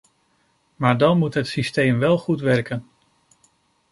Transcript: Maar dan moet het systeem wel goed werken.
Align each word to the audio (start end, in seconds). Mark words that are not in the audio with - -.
Maar 0.75 0.97
dan 0.97 1.17
moet 1.17 1.33
het 1.33 1.47
systeem 1.47 1.99
wel 1.99 2.17
goed 2.17 2.39
werken. 2.41 2.87